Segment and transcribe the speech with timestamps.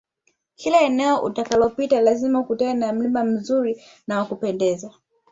[0.55, 4.91] Kila eneo utakalopita lazima ukutane na mlima mzuri na wa kupendeza